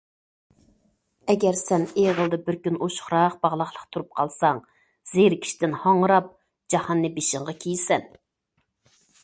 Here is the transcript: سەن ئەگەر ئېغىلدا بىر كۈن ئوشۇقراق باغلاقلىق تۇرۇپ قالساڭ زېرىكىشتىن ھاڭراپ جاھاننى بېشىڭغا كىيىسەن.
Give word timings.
سەن 1.25 1.33
ئەگەر 1.33 1.59
ئېغىلدا 2.03 2.39
بىر 2.47 2.57
كۈن 2.63 2.79
ئوشۇقراق 2.85 3.35
باغلاقلىق 3.47 3.85
تۇرۇپ 3.93 4.09
قالساڭ 4.21 4.63
زېرىكىشتىن 5.13 5.79
ھاڭراپ 5.87 6.35
جاھاننى 6.75 7.15
بېشىڭغا 7.21 7.59
كىيىسەن. 7.63 8.13